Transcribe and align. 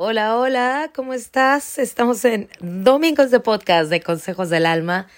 Hola, 0.00 0.38
hola, 0.38 0.92
¿cómo 0.94 1.12
estás? 1.12 1.76
Estamos 1.76 2.24
en 2.24 2.48
Domingos 2.60 3.32
de 3.32 3.40
Podcast 3.40 3.90
de 3.90 4.00
Consejos 4.00 4.48
del 4.48 4.64
Alma. 4.64 5.08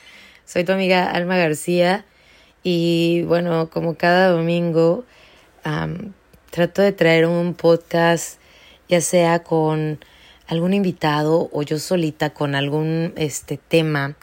Soy 0.47 0.65
tu 0.65 0.73
amiga 0.73 1.11
Alma 1.11 1.37
García 1.37 2.07
y 2.63 3.23
bueno, 3.25 3.69
como 3.69 3.99
cada 3.99 4.29
domingo, 4.31 5.05
trato 6.51 6.81
de 6.81 6.93
traer 6.93 7.27
un 7.27 7.53
podcast 7.53 8.41
ya 8.89 9.03
sea 9.03 9.43
con 9.43 10.03
algún 10.47 10.73
invitado 10.73 11.51
o 11.53 11.61
yo 11.61 11.79
solita 11.79 12.31
con 12.31 12.55
algún 12.55 13.13
este 13.17 13.59
tema 13.59 14.17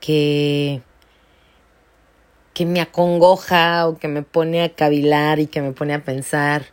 que 0.00 0.82
que 2.52 2.66
me 2.66 2.82
acongoja 2.82 3.88
o 3.88 3.96
que 3.96 4.08
me 4.08 4.22
pone 4.22 4.62
a 4.62 4.68
cavilar 4.68 5.38
y 5.38 5.46
que 5.46 5.62
me 5.62 5.72
pone 5.72 5.94
a 5.94 6.04
pensar 6.04 6.66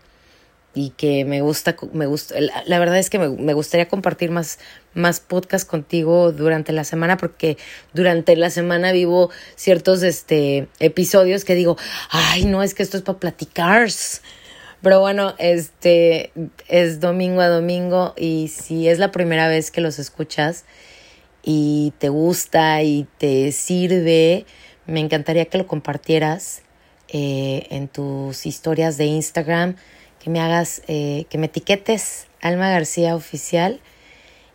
y 0.76 0.90
que 0.90 1.24
me 1.24 1.40
gusta, 1.40 1.78
me 1.94 2.06
gusta, 2.06 2.36
la, 2.66 2.80
verdad 2.80 3.00
es 3.00 3.10
que 3.10 3.18
me, 3.18 3.30
me, 3.30 3.54
gustaría 3.54 3.88
compartir 3.88 4.30
más, 4.30 4.60
más 4.94 5.22
podcasts 5.22 5.66
contigo 5.66 6.34
durante 6.34 6.74
la 6.74 6.84
semana 6.84 7.16
porque 7.16 7.58
durante 7.94 8.36
la 8.36 8.50
semana 8.50 8.92
vivo 8.92 9.32
ciertos 9.56 10.04
este, 10.04 10.68
episodios 10.80 11.46
que 11.46 11.56
digo, 11.56 11.78
ay, 12.10 12.44
no, 12.44 12.62
es 12.62 12.74
que 12.74 12.84
esto 12.84 12.98
es 12.98 13.04
para 13.04 13.20
platicar. 13.20 13.88
Pero 14.82 15.00
bueno, 15.00 15.34
este 15.40 16.32
es 16.68 17.00
domingo 17.00 17.42
a 17.42 17.48
domingo 17.48 18.14
y 18.18 18.50
si 18.50 18.90
es 18.90 19.00
la 19.00 19.12
primera 19.12 19.48
vez 19.48 19.72
que 19.72 19.80
los 19.80 19.98
escuchas 19.98 20.66
y 21.42 21.94
te 22.00 22.10
gusta 22.10 22.84
y 22.84 23.08
te 23.18 23.54
sirve, 23.54 24.46
me 24.88 25.00
encantaría 25.00 25.46
que 25.46 25.58
lo 25.58 25.68
compartieras 25.68 26.64
eh, 27.08 27.66
en 27.70 27.88
tus 27.88 28.46
historias 28.46 28.98
de 28.98 29.06
Instagram 29.06 29.78
que 30.26 30.32
me 30.32 30.42
hagas, 30.42 30.82
eh, 30.88 31.28
que 31.30 31.38
me 31.38 31.46
etiquetes 31.46 32.26
Alma 32.42 32.72
García 32.72 33.16
Oficial. 33.16 33.80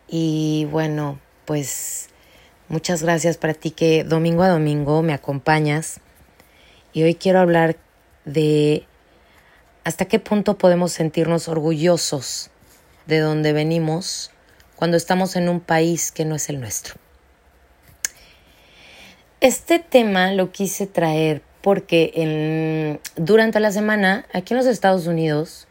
Y 0.08 0.66
bueno, 0.72 1.20
pues 1.44 2.08
muchas 2.68 3.04
gracias 3.04 3.36
para 3.36 3.54
ti 3.54 3.70
que 3.70 4.02
domingo 4.02 4.42
a 4.42 4.48
domingo 4.48 5.00
me 5.02 5.12
acompañas. 5.12 6.00
Y 6.92 7.04
hoy 7.04 7.14
quiero 7.14 7.38
hablar 7.38 7.76
de 8.24 8.84
hasta 9.84 10.06
qué 10.06 10.18
punto 10.18 10.58
podemos 10.58 10.90
sentirnos 10.90 11.46
orgullosos 11.46 12.50
de 13.06 13.20
donde 13.20 13.52
venimos 13.52 14.32
cuando 14.74 14.96
estamos 14.96 15.36
en 15.36 15.48
un 15.48 15.60
país 15.60 16.10
que 16.10 16.24
no 16.24 16.34
es 16.34 16.48
el 16.48 16.58
nuestro. 16.58 16.96
Este 19.40 19.78
tema 19.78 20.32
lo 20.32 20.50
quise 20.50 20.88
traer 20.88 21.42
porque 21.62 22.12
en, 22.14 23.00
durante 23.16 23.60
la 23.60 23.70
semana, 23.70 24.26
aquí 24.32 24.54
en 24.54 24.58
los 24.58 24.66
Estados 24.66 25.06
Unidos, 25.06 25.66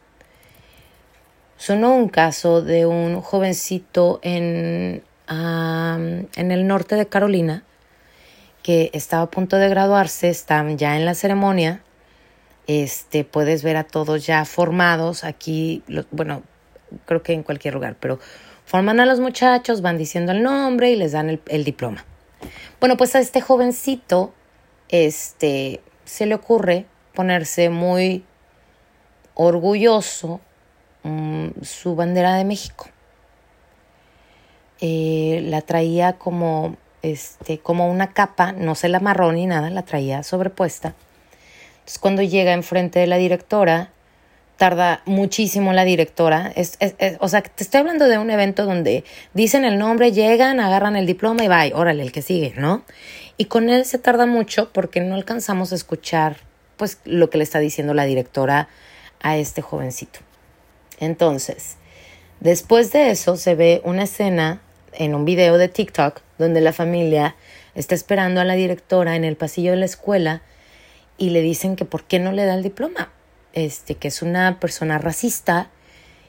sonó 1.56 1.94
un 1.94 2.08
caso 2.08 2.62
de 2.62 2.86
un 2.86 3.20
jovencito 3.20 4.20
en, 4.22 5.02
en 5.28 6.50
el 6.50 6.66
norte 6.66 6.96
de 6.96 7.06
Carolina 7.06 7.64
que 8.62 8.90
estaba 8.92 9.24
a 9.24 9.30
punto 9.30 9.56
de 9.56 9.68
graduarse, 9.68 10.28
están 10.28 10.78
ya 10.78 10.96
en 10.96 11.04
la 11.04 11.14
ceremonia. 11.14 11.82
Este, 12.66 13.24
puedes 13.24 13.62
ver 13.62 13.76
a 13.76 13.84
todos 13.84 14.26
ya 14.26 14.44
formados 14.44 15.24
aquí, 15.24 15.82
bueno, 16.10 16.42
creo 17.04 17.22
que 17.22 17.32
en 17.32 17.42
cualquier 17.42 17.74
lugar, 17.74 17.96
pero 17.98 18.20
forman 18.64 19.00
a 19.00 19.06
los 19.06 19.18
muchachos, 19.18 19.80
van 19.82 19.98
diciendo 19.98 20.32
el 20.32 20.42
nombre 20.42 20.90
y 20.90 20.96
les 20.96 21.12
dan 21.12 21.30
el, 21.30 21.40
el 21.48 21.64
diploma. 21.64 22.04
Bueno, 22.78 22.96
pues 22.96 23.14
a 23.16 23.18
este 23.18 23.40
jovencito 23.40 24.32
este, 24.90 25.80
se 26.04 26.26
le 26.26 26.34
ocurre 26.34 26.86
ponerse 27.14 27.70
muy 27.70 28.24
orgulloso 29.34 30.40
mm, 31.02 31.48
su 31.62 31.96
bandera 31.96 32.34
de 32.34 32.44
México. 32.44 32.88
Eh, 34.80 35.42
la 35.44 35.60
traía 35.62 36.14
como, 36.14 36.76
este, 37.02 37.58
como 37.58 37.90
una 37.90 38.12
capa, 38.12 38.52
no 38.52 38.74
se 38.74 38.88
la 38.88 38.98
amarró 38.98 39.32
ni 39.32 39.46
nada, 39.46 39.70
la 39.70 39.82
traía 39.82 40.22
sobrepuesta. 40.22 40.94
Entonces 41.80 41.98
cuando 41.98 42.22
llega 42.22 42.52
enfrente 42.52 42.98
de 42.98 43.06
la 43.06 43.16
directora, 43.16 43.90
tarda 44.56 45.00
muchísimo 45.06 45.72
la 45.72 45.84
directora. 45.84 46.52
o 47.20 47.28
sea, 47.28 47.40
te 47.40 47.64
estoy 47.64 47.80
hablando 47.80 48.08
de 48.08 48.18
un 48.18 48.30
evento 48.30 48.66
donde 48.66 49.04
dicen 49.32 49.64
el 49.64 49.78
nombre, 49.78 50.12
llegan, 50.12 50.60
agarran 50.60 50.96
el 50.96 51.06
diploma 51.06 51.44
y 51.44 51.48
va, 51.48 51.64
órale, 51.72 52.02
el 52.02 52.12
que 52.12 52.20
sigue, 52.20 52.52
¿no? 52.58 52.84
Y 53.40 53.46
con 53.46 53.70
él 53.70 53.86
se 53.86 53.98
tarda 53.98 54.26
mucho 54.26 54.70
porque 54.70 55.00
no 55.00 55.14
alcanzamos 55.14 55.72
a 55.72 55.74
escuchar 55.74 56.36
pues 56.76 56.98
lo 57.06 57.30
que 57.30 57.38
le 57.38 57.44
está 57.44 57.58
diciendo 57.58 57.94
la 57.94 58.04
directora 58.04 58.68
a 59.22 59.38
este 59.38 59.62
jovencito. 59.62 60.20
Entonces, 60.98 61.76
después 62.40 62.92
de 62.92 63.10
eso 63.10 63.38
se 63.38 63.54
ve 63.54 63.80
una 63.82 64.02
escena 64.02 64.60
en 64.92 65.14
un 65.14 65.24
video 65.24 65.56
de 65.56 65.68
TikTok 65.68 66.20
donde 66.36 66.60
la 66.60 66.74
familia 66.74 67.34
está 67.74 67.94
esperando 67.94 68.42
a 68.42 68.44
la 68.44 68.56
directora 68.56 69.16
en 69.16 69.24
el 69.24 69.36
pasillo 69.36 69.70
de 69.70 69.78
la 69.78 69.86
escuela 69.86 70.42
y 71.16 71.30
le 71.30 71.40
dicen 71.40 71.76
que 71.76 71.86
por 71.86 72.04
qué 72.04 72.18
no 72.18 72.32
le 72.32 72.44
da 72.44 72.52
el 72.52 72.62
diploma, 72.62 73.10
este 73.54 73.94
que 73.94 74.08
es 74.08 74.20
una 74.20 74.60
persona 74.60 74.98
racista 74.98 75.70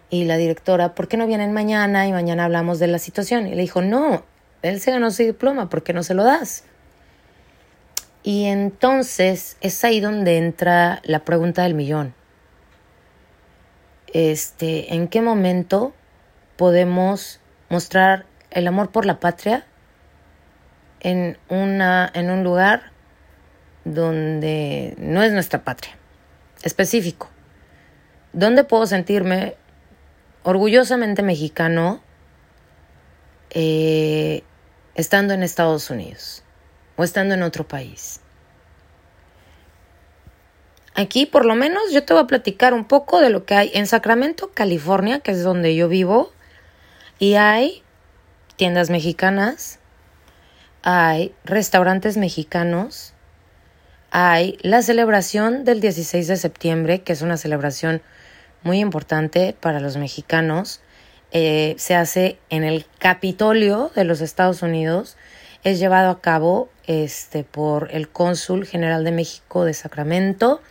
y 0.10 0.24
la 0.24 0.38
directora, 0.38 0.96
¿por 0.96 1.10
qué 1.10 1.18
no 1.18 1.28
vienen 1.28 1.52
mañana 1.52 2.08
y 2.08 2.14
mañana 2.14 2.46
hablamos 2.46 2.80
de 2.80 2.88
la 2.88 3.00
situación? 3.00 3.48
Y 3.48 3.56
le 3.56 3.64
dijo, 3.64 3.82
"No, 3.82 4.24
él 4.62 4.80
se 4.80 4.92
ganó 4.92 5.12
su 5.12 5.24
diploma, 5.24 5.68
¿por 5.68 5.84
qué 5.84 5.92
no 5.92 6.04
se 6.04 6.14
lo 6.14 6.24
das?" 6.24 6.64
Y 8.24 8.46
entonces 8.46 9.58
es 9.62 9.84
ahí 9.84 10.00
donde 10.00 10.38
entra 10.38 11.02
la 11.04 11.26
pregunta 11.26 11.64
del 11.64 11.74
millón. 11.74 12.14
Este, 14.14 14.94
¿en 14.94 15.08
qué 15.08 15.22
momento 15.22 15.94
podemos 16.58 17.40
mostrar 17.70 18.26
el 18.52 18.68
amor 18.68 18.92
por 18.92 19.06
la 19.06 19.20
patria 19.20 19.66
en 21.00 21.38
una 21.50 22.12
en 22.14 22.30
un 22.30 22.44
lugar 22.44 22.92
donde 23.86 24.96
no 24.98 25.24
es 25.24 25.32
nuestra 25.32 25.64
patria? 25.64 25.98
Específico. 26.62 27.30
¿Dónde 28.34 28.64
puedo 28.64 28.86
sentirme 28.86 29.56
orgullosamente 30.44 31.24
mexicano 31.24 32.02
eh, 33.50 34.44
estando 34.94 35.34
en 35.34 35.42
Estados 35.42 35.90
Unidos? 35.90 36.44
O 36.96 37.04
estando 37.04 37.34
en 37.34 37.44
otro 37.44 37.68
país. 37.68 38.22
Aquí 40.94 41.26
por 41.26 41.46
lo 41.46 41.56
menos 41.56 41.84
yo 41.92 42.04
te 42.04 42.14
voy 42.14 42.24
a 42.24 42.28
platicar 42.28 42.74
un 42.74 42.86
poco 42.86 43.22
de 43.22 43.30
lo 43.30 43.46
que 43.46 43.56
hay 43.56 43.72
en 43.74 43.88
Sacramento, 43.88 44.52
California, 44.54 45.20
que 45.20 45.32
es 45.32 45.44
donde 45.44 45.76
yo 45.76 45.88
vivo, 45.88 46.32
y 47.18 47.36
hay 47.36 47.82
tiendas 48.58 48.90
mexicanas, 48.90 49.80
hay 50.84 51.34
restaurantes 51.44 52.18
mexicanos, 52.18 53.14
hay 54.10 54.58
la 54.62 54.82
celebración 54.82 55.64
del 55.64 55.80
16 55.80 56.28
de 56.28 56.36
septiembre, 56.36 57.02
que 57.02 57.14
es 57.14 57.22
una 57.22 57.38
celebración 57.38 58.02
muy 58.64 58.80
importante 58.80 59.56
para 59.60 59.80
los 59.80 59.98
mexicanos. 59.98 60.82
Eh, 61.32 61.76
se 61.78 61.96
hace 61.96 62.38
en 62.50 62.64
el 62.66 62.86
Capitolio 63.00 63.92
de 63.96 64.04
los 64.04 64.20
Estados 64.20 64.62
Unidos 64.62 65.16
es 65.64 65.80
llevado 65.80 66.10
a 66.10 66.22
cabo 66.22 66.70
este, 66.88 67.44
por 67.44 67.90
el 67.92 68.10
cónsul 68.10 68.66
general 68.66 69.04
de 69.04 69.12
México 69.12 69.66
de 69.66 69.74
Sacramento. 69.74 70.62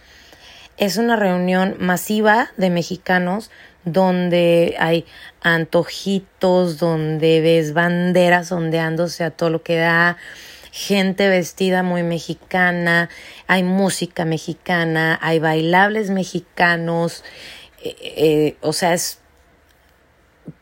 Es 0.77 0.97
una 0.97 1.17
reunión 1.17 1.77
masiva 1.78 2.51
de 2.56 2.71
mexicanos 2.71 3.51
donde 3.84 4.77
hay 4.78 5.06
antojitos, 5.43 6.78
donde 6.78 7.41
ves 7.41 7.73
banderas 7.73 8.53
ondeándose 8.53 9.25
a 9.25 9.31
todo 9.31 9.51
lo 9.51 9.62
que 9.62 9.77
da, 9.77 10.17
gente 10.73 11.28
vestida 11.28 11.83
muy 11.83 12.03
mexicana, 12.03 13.09
hay 13.47 13.62
música 13.62 14.25
mexicana, 14.25 15.19
hay 15.22 15.39
bailables 15.39 16.11
mexicanos, 16.11 17.25
eh, 17.83 17.97
eh, 18.01 18.57
o 18.61 18.72
sea, 18.72 18.95
es, 18.95 19.21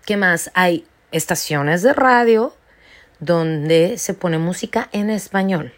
¿qué 0.07 0.17
más? 0.17 0.51
Hay 0.55 0.87
estaciones 1.11 1.83
de 1.83 1.93
radio 1.93 2.55
donde 3.21 3.99
se 3.99 4.15
pone 4.15 4.39
música 4.39 4.89
en 4.93 5.11
español. 5.11 5.73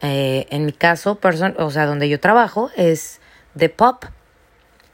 Eh, 0.00 0.46
en 0.50 0.66
mi 0.66 0.72
caso, 0.72 1.18
o 1.58 1.70
sea, 1.70 1.86
donde 1.86 2.08
yo 2.08 2.20
trabajo 2.20 2.70
es 2.76 3.20
de 3.54 3.68
pop. 3.68 4.04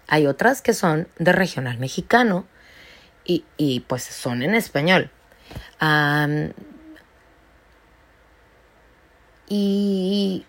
Hay 0.07 0.27
otras 0.27 0.63
que 0.63 0.75
son 0.75 1.09
de 1.19 1.33
regional 1.33 1.79
mexicano 1.79 2.47
y, 3.25 3.45
y 3.57 3.81
pues 3.81 4.03
son 4.03 4.43
en 4.43 4.55
español. 4.55 5.11
y 9.51 10.45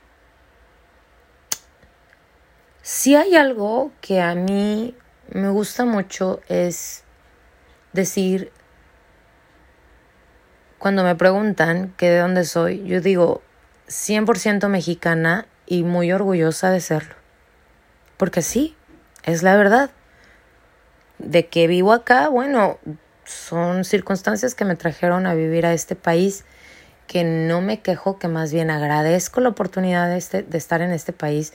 si 2.82 3.16
hay 3.16 3.36
algo 3.36 3.92
que 4.02 4.20
a 4.20 4.36
mí 4.36 4.94
me 5.30 5.50
gusta 5.50 5.86
mucho 5.86 6.42
es 6.50 7.04
decir 7.94 8.52
cuando 10.80 11.04
me 11.04 11.16
preguntan 11.16 11.94
que 11.98 12.10
de 12.10 12.20
dónde 12.20 12.46
soy, 12.46 12.84
yo 12.86 13.02
digo 13.02 13.42
100% 13.90 14.68
mexicana 14.70 15.46
y 15.66 15.84
muy 15.84 16.12
orgullosa 16.12 16.72
de 16.72 16.80
serlo. 16.80 17.16
Porque 18.18 18.42
sí, 18.42 18.76
es 19.24 19.44
la 19.44 19.56
verdad. 19.56 19.92
De 21.18 21.48
que 21.48 21.68
vivo 21.68 21.92
acá, 21.92 22.30
bueno, 22.30 22.80
son 23.26 23.84
circunstancias 23.84 24.56
que 24.56 24.66
me 24.66 24.76
trajeron 24.76 25.28
a 25.28 25.34
vivir 25.34 25.66
a 25.66 25.74
este 25.74 25.96
país, 25.96 26.46
que 27.08 27.24
no 27.24 27.62
me 27.62 27.82
quejo, 27.82 28.18
que 28.18 28.28
más 28.28 28.54
bien 28.54 28.72
agradezco 28.72 29.42
la 29.42 29.50
oportunidad 29.50 30.10
de, 30.10 30.18
este, 30.18 30.44
de 30.44 30.58
estar 30.58 30.82
en 30.82 30.92
este 30.92 31.12
país. 31.12 31.54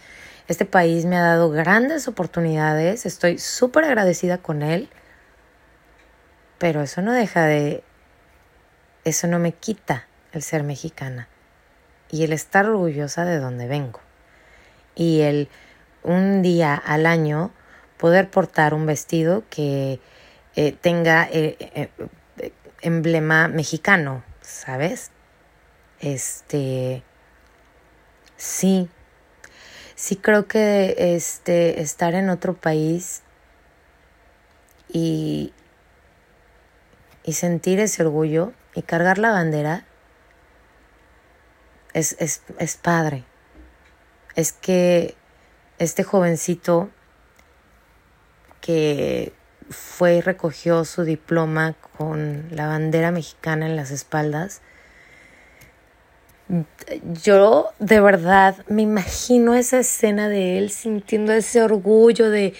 Este 0.48 0.66
país 0.66 1.06
me 1.06 1.16
ha 1.16 1.22
dado 1.22 1.50
grandes 1.50 2.08
oportunidades, 2.08 3.06
estoy 3.06 3.38
súper 3.38 3.84
agradecida 3.84 4.38
con 4.38 4.62
él, 4.62 4.90
pero 6.58 6.82
eso 6.82 7.00
no 7.00 7.12
deja 7.12 7.46
de, 7.46 7.82
eso 9.04 9.26
no 9.26 9.38
me 9.38 9.52
quita 9.52 10.06
el 10.32 10.42
ser 10.42 10.62
mexicana 10.62 11.28
y 12.10 12.24
el 12.24 12.32
estar 12.32 12.66
orgullosa 12.68 13.24
de 13.24 13.38
donde 13.38 13.66
vengo 13.66 14.00
y 14.94 15.20
el 15.20 15.48
un 16.02 16.42
día 16.42 16.74
al 16.74 17.06
año 17.06 17.50
poder 17.96 18.30
portar 18.30 18.74
un 18.74 18.86
vestido 18.86 19.42
que 19.50 20.00
eh, 20.56 20.72
tenga 20.72 21.28
eh, 21.32 21.56
eh, 21.58 22.52
emblema 22.82 23.48
mexicano, 23.48 24.22
¿sabes? 24.42 25.10
Este, 26.00 27.02
sí, 28.36 28.88
sí 29.94 30.16
creo 30.16 30.46
que 30.46 30.94
este, 30.98 31.80
estar 31.80 32.14
en 32.14 32.28
otro 32.28 32.54
país 32.54 33.22
y, 34.88 35.54
y 37.24 37.32
sentir 37.32 37.80
ese 37.80 38.02
orgullo 38.02 38.52
y 38.74 38.82
cargar 38.82 39.18
la 39.18 39.30
bandera 39.30 39.84
es, 41.92 42.16
es, 42.18 42.42
es 42.58 42.76
padre. 42.76 43.24
Es 44.34 44.52
que 44.52 45.14
este 45.78 46.04
jovencito 46.04 46.90
que 48.60 49.32
fue 49.70 50.16
y 50.16 50.20
recogió 50.20 50.84
su 50.84 51.04
diploma 51.04 51.74
con 51.96 52.48
la 52.50 52.66
bandera 52.66 53.10
mexicana 53.10 53.66
en 53.66 53.76
las 53.76 53.90
espaldas. 53.90 54.60
Yo 57.22 57.70
de 57.78 58.00
verdad 58.00 58.56
me 58.68 58.82
imagino 58.82 59.54
esa 59.54 59.78
escena 59.78 60.28
de 60.28 60.58
él 60.58 60.70
sintiendo 60.70 61.32
ese 61.32 61.62
orgullo 61.62 62.28
de 62.28 62.54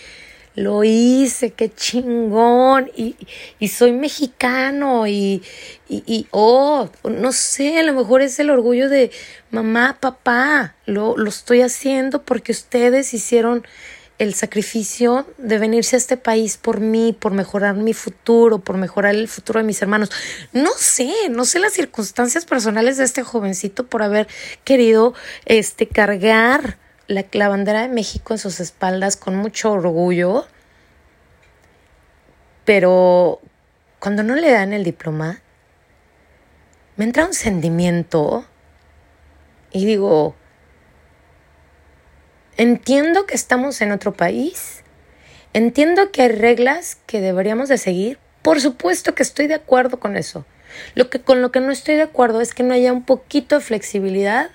lo 0.55 0.85
hice, 0.85 1.51
qué 1.51 1.73
chingón, 1.73 2.91
y, 2.97 3.17
y 3.59 3.69
soy 3.69 3.93
mexicano, 3.93 5.07
y, 5.07 5.43
y, 5.89 6.03
y, 6.07 6.27
oh, 6.31 6.89
no 7.05 7.33
sé, 7.33 7.79
a 7.79 7.83
lo 7.83 7.93
mejor 7.93 8.23
es 8.23 8.39
el 8.39 8.51
orgullo 8.51 8.89
de 8.89 9.11
mamá, 9.51 9.99
papá, 10.01 10.77
lo, 10.87 11.17
lo 11.17 11.29
estoy 11.29 11.63
haciendo 11.63 12.23
porque 12.23 12.53
ustedes 12.53 13.15
hicieron 13.15 13.67
el 14.19 14.35
sacrificio 14.35 15.27
de 15.39 15.59
venirse 15.59 15.97
a 15.97 15.99
este 15.99 16.17
país 16.17 16.57
por 16.57 16.81
mí, 16.81 17.17
por 17.19 17.33
mejorar 17.33 17.75
mi 17.75 17.95
futuro, 17.95 18.59
por 18.59 18.77
mejorar 18.77 19.15
el 19.15 19.27
futuro 19.29 19.59
de 19.59 19.67
mis 19.67 19.83
hermanos. 19.83 20.11
No 20.53 20.71
sé, 20.77 21.13
no 21.31 21.45
sé 21.45 21.59
las 21.59 21.73
circunstancias 21.73 22.45
personales 22.45 22.97
de 22.97 23.05
este 23.05 23.25
jovencito 23.25 23.87
por 23.87 24.03
haber 24.03 24.29
querido 24.63 25.15
este 25.47 25.89
cargar 25.89 26.79
la, 27.07 27.49
bandera 27.49 27.83
de 27.83 27.89
México 27.89 28.35
en 28.35 28.39
sus 28.39 28.61
espaldas 28.61 29.17
con 29.17 29.37
mucho 29.37 29.73
orgullo. 29.73 30.47
Pero 32.65 33.41
cuando 33.99 34.23
no 34.23 34.35
le 34.35 34.51
dan 34.51 34.73
el 34.73 34.85
diploma, 34.85 35.41
me 36.97 37.05
entra 37.05 37.27
un 37.27 37.35
sentimiento 37.35 38.47
y 39.73 39.85
digo, 39.85 40.35
Entiendo 42.57 43.27
que 43.27 43.35
estamos 43.35 43.81
en 43.81 43.91
otro 43.91 44.13
país. 44.13 44.85
Entiendo 45.55 46.13
que 46.13 46.23
hay 46.23 46.29
reglas 46.29 46.99
que 47.07 47.21
deberíamos 47.21 47.69
de 47.69 47.79
seguir. 47.79 48.19
Por 48.43 48.61
supuesto 48.61 49.17
que 49.17 49.25
estoy 49.25 49.49
de 49.49 49.55
acuerdo 49.55 49.99
con 49.99 50.17
eso. 50.17 50.47
Lo 50.95 51.11
que 51.11 51.21
con 51.21 51.43
lo 51.43 51.51
que 51.51 51.59
no 51.59 51.73
estoy 51.73 51.97
de 51.97 52.03
acuerdo 52.03 52.41
es 52.41 52.55
que 52.55 52.63
no 52.63 52.75
haya 52.75 52.93
un 52.93 53.05
poquito 53.05 53.57
de 53.57 53.61
flexibilidad 53.61 54.51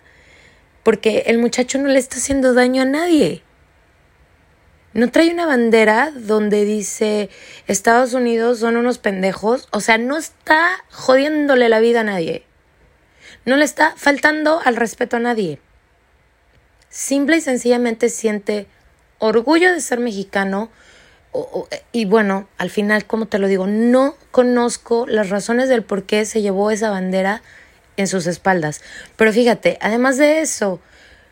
porque 0.89 1.25
el 1.27 1.37
muchacho 1.37 1.77
no 1.77 1.87
le 1.87 1.99
está 1.99 2.15
haciendo 2.15 2.55
daño 2.55 2.81
a 2.81 2.85
nadie. 2.85 3.43
No 4.93 5.11
trae 5.11 5.31
una 5.31 5.45
bandera 5.45 6.09
donde 6.15 6.65
dice 6.65 7.29
Estados 7.67 8.15
Unidos 8.15 8.57
son 8.57 8.75
unos 8.75 8.97
pendejos, 8.97 9.67
o 9.69 9.81
sea, 9.81 9.99
no 9.99 10.17
está 10.17 10.83
jodiéndole 10.89 11.69
la 11.69 11.79
vida 11.79 12.01
a 12.01 12.05
nadie. 12.05 12.43
No 13.45 13.55
le 13.55 13.65
está 13.65 13.93
faltando 13.97 14.61
al 14.65 14.77
respeto 14.77 15.17
a 15.17 15.19
nadie 15.19 15.59
simple 16.89 17.37
y 17.37 17.41
sencillamente 17.41 18.09
siente 18.09 18.65
orgullo 19.19 19.71
de 19.71 19.81
ser 19.81 19.99
mexicano. 19.99 20.71
y 21.91 22.05
bueno, 22.05 22.49
al 22.57 22.71
final, 22.71 23.05
como 23.05 23.27
te 23.27 23.37
lo 23.37 23.47
digo, 23.47 23.67
no 23.67 24.15
conozco 24.31 25.05
las 25.05 25.29
razones 25.29 25.69
del 25.69 25.83
por 25.83 26.05
qué 26.05 26.25
se 26.25 26.41
llevó 26.41 26.71
esa 26.71 26.89
bandera 26.89 27.43
en 28.01 28.07
sus 28.07 28.27
espaldas. 28.27 28.81
Pero 29.15 29.33
fíjate, 29.33 29.77
además 29.81 30.17
de 30.17 30.41
eso, 30.41 30.79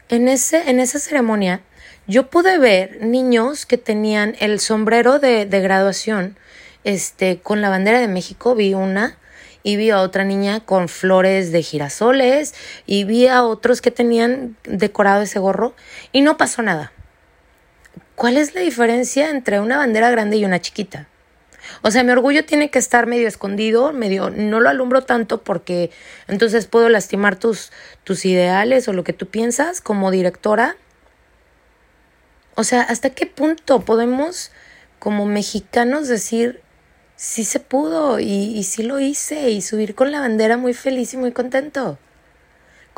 en, 0.10 0.28
ese, 0.28 0.70
en 0.70 0.80
esa 0.80 1.00
ceremonia, 1.00 1.62
yo 2.08 2.30
pude 2.30 2.58
ver 2.58 3.02
niños 3.02 3.66
que 3.66 3.78
tenían 3.78 4.36
el 4.40 4.60
sombrero 4.60 5.20
de, 5.20 5.46
de 5.46 5.60
graduación 5.62 6.38
este, 6.84 7.40
con 7.40 7.62
la 7.62 7.70
bandera 7.70 8.00
de 8.00 8.08
México. 8.08 8.56
Vi 8.56 8.74
una 8.74 9.18
y 9.64 9.76
vi 9.76 9.90
a 9.90 10.00
otra 10.00 10.24
niña 10.24 10.62
con 10.62 10.88
flores 10.88 11.52
de 11.52 11.62
girasoles 11.62 12.54
y 12.86 13.04
vi 13.04 13.28
a 13.28 13.44
otros 13.44 13.82
que 13.82 13.92
tenían 13.92 14.56
decorado 14.64 15.24
ese 15.24 15.40
gorro 15.40 15.76
y 16.12 16.22
no 16.22 16.38
pasó 16.38 16.62
nada. 16.62 16.94
¿Cuál 18.16 18.38
es 18.38 18.56
la 18.56 18.62
diferencia 18.62 19.30
entre 19.30 19.60
una 19.60 19.78
bandera 19.78 20.10
grande 20.10 20.38
y 20.38 20.46
una 20.46 20.62
chiquita? 20.62 21.08
O 21.82 21.92
sea, 21.92 22.04
mi 22.04 22.12
orgullo 22.12 22.46
tiene 22.46 22.70
que 22.70 22.80
estar 22.80 23.08
medio 23.08 23.28
escondido, 23.28 23.94
medio 23.94 24.30
no 24.30 24.60
lo 24.60 24.70
alumbro 24.70 25.04
tanto 25.04 25.44
porque 25.44 25.92
entonces 26.28 26.68
puedo 26.68 26.90
lastimar 26.90 27.38
tus 27.38 27.72
tus 28.04 28.26
ideales 28.26 28.88
o 28.88 28.94
lo 28.94 29.04
que 29.04 29.14
tú 29.14 29.28
piensas 29.28 29.82
como 29.82 30.12
directora. 30.12 30.78
O 32.56 32.64
sea, 32.64 32.82
¿hasta 32.82 33.12
qué 33.12 33.26
punto 33.26 33.82
podemos 33.82 34.52
como 35.00 35.26
mexicanos 35.26 36.08
decir 36.08 36.62
sí 37.16 37.44
se 37.44 37.60
pudo 37.60 38.20
y, 38.20 38.26
y 38.26 38.64
sí 38.64 38.84
lo 38.84 39.00
hice 39.00 39.50
y 39.50 39.62
subir 39.62 39.96
con 39.96 40.12
la 40.12 40.22
bandera 40.22 40.58
muy 40.58 40.74
feliz 40.74 41.14
y 41.14 41.18
muy 41.18 41.32
contento. 41.32 41.98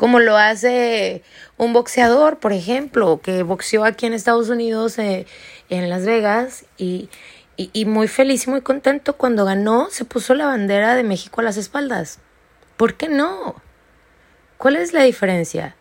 Como 0.00 0.18
lo 0.18 0.38
hace 0.38 1.22
un 1.58 1.74
boxeador, 1.74 2.38
por 2.38 2.54
ejemplo, 2.54 3.20
que 3.22 3.42
boxeó 3.42 3.84
aquí 3.84 4.06
en 4.06 4.14
Estados 4.14 4.48
Unidos, 4.48 4.98
eh, 4.98 5.26
en 5.68 5.90
Las 5.90 6.06
Vegas, 6.06 6.64
y, 6.78 7.10
y, 7.56 7.70
y 7.72 7.84
muy 7.84 8.08
feliz 8.08 8.46
y 8.46 8.50
muy 8.50 8.60
contento 8.62 9.16
cuando 9.16 9.44
ganó, 9.44 9.88
se 9.90 10.04
puso 10.04 10.34
la 10.34 10.46
bandera 10.46 10.94
de 10.94 11.02
México 11.02 11.40
a 11.40 11.44
las 11.44 11.56
espaldas. 11.56 12.18
¿Por 12.76 12.94
qué 12.94 13.08
no? 13.08 13.56
¿Cuál 14.56 14.76
es 14.76 14.92
la 14.92 15.02
diferencia? 15.02 15.76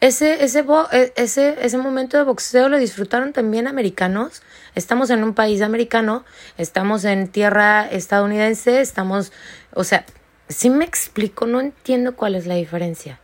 Ese, 0.00 0.44
ese, 0.44 0.64
e, 0.92 1.12
ese, 1.16 1.56
ese 1.60 1.78
momento 1.78 2.16
de 2.16 2.22
boxeo 2.22 2.68
lo 2.68 2.78
disfrutaron 2.78 3.32
también 3.32 3.66
americanos. 3.66 4.42
Estamos 4.74 5.10
en 5.10 5.24
un 5.24 5.34
país 5.34 5.62
americano, 5.62 6.24
estamos 6.58 7.04
en 7.04 7.28
tierra 7.28 7.86
estadounidense, 7.90 8.80
estamos, 8.80 9.32
o 9.74 9.84
sea, 9.84 10.04
si 10.48 10.70
me 10.70 10.84
explico, 10.84 11.46
no 11.46 11.60
entiendo 11.60 12.16
cuál 12.16 12.34
es 12.34 12.46
la 12.46 12.54
diferencia. 12.54 13.20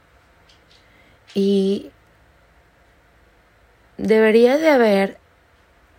Y 1.35 1.91
debería 3.99 4.57
de 4.57 4.71
haber 4.71 5.19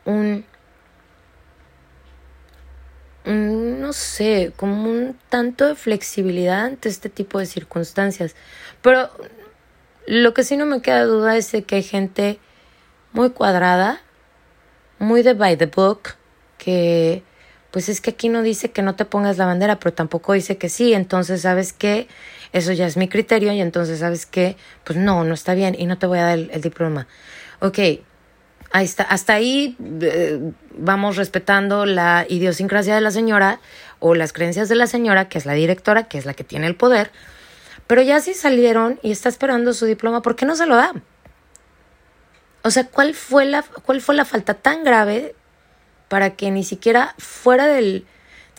un, 0.06 0.46
un, 0.46 0.46
no 3.34 3.94
sé, 3.94 4.54
como 4.56 4.90
un 4.90 5.18
tanto 5.30 5.66
de 5.66 5.76
flexibilidad 5.76 6.66
ante 6.66 6.90
este 6.90 7.10
tipo 7.10 7.40
de 7.40 7.46
circunstancias. 7.46 8.36
Pero 8.82 9.10
lo 10.06 10.34
que 10.34 10.44
sí 10.44 10.58
no 10.58 10.66
me 10.66 10.82
queda 10.82 11.04
duda 11.04 11.38
es 11.38 11.52
de 11.52 11.64
que 11.64 11.76
hay 11.76 11.84
gente 11.84 12.40
muy 13.12 13.32
cuadrada, 13.32 14.02
muy 15.00 15.22
de 15.24 15.34
by 15.34 15.58
the 15.58 15.66
book, 15.66 16.16
que 16.58 17.24
pues 17.72 17.90
es 17.90 18.02
que 18.02 18.12
aquí 18.12 18.30
no 18.30 18.42
dice 18.42 18.72
que 18.72 18.82
no 18.82 18.96
te 18.96 19.06
pongas 19.06 19.38
la 19.38 19.46
bandera, 19.46 19.80
pero 19.80 19.94
tampoco 19.94 20.34
dice 20.34 20.58
que 20.58 20.70
sí, 20.70 20.94
entonces 20.94 21.42
sabes 21.42 21.74
que 21.74 22.08
eso 22.54 22.72
ya 22.72 22.88
es 22.88 22.98
mi 22.98 23.08
criterio 23.08 23.52
y 23.52 23.62
entonces 23.62 24.00
sabes 24.00 24.26
que 24.26 24.56
pues 24.84 24.98
no, 24.98 25.24
no 25.24 25.34
está 25.34 25.54
bien 25.54 25.76
y 25.78 25.86
no 25.86 25.98
te 25.98 26.08
voy 26.08 26.20
a 26.20 26.24
dar 26.24 26.40
el, 26.40 26.62
diploma. 26.62 27.08
Ok, 27.60 27.80
hasta 28.78 29.34
ahí 29.34 29.78
eh, 30.02 30.40
vamos 30.78 31.16
respetando 31.16 31.86
la 31.86 32.26
idiosincrasia 32.30 32.96
de 32.96 33.02
la 33.02 33.12
señora 33.12 33.60
o 34.00 34.16
las 34.16 34.34
creencias 34.34 34.70
de 34.70 34.76
la 34.76 34.88
señora, 34.88 35.30
que 35.30 35.38
es 35.38 35.46
la 35.46 35.54
directora, 35.54 36.08
que 36.08 36.18
es 36.18 36.26
la 36.26 36.34
que 36.34 36.44
tiene 36.44 36.68
el 36.68 36.76
poder, 36.76 37.12
pero 37.88 38.02
ya 38.02 38.20
si 38.20 38.34
salieron 38.34 39.00
y 39.02 39.12
está 39.12 39.30
esperando 39.30 39.74
su 39.74 39.86
diploma, 39.86 40.22
¿por 40.22 40.36
qué 40.36 40.46
no 40.46 40.56
se 40.56 40.66
lo 40.66 40.76
da? 40.76 40.94
O 42.64 42.70
sea, 42.70 42.86
¿cuál 42.86 43.14
fue 43.14 43.46
la, 43.46 43.64
cuál 43.64 44.02
fue 44.02 44.14
la 44.14 44.26
falta 44.26 44.54
tan 44.54 44.84
grave 44.84 45.36
para 46.10 46.36
que 46.36 46.52
ni 46.52 46.66
siquiera 46.66 47.16
fuera 47.18 47.66
del... 47.66 48.06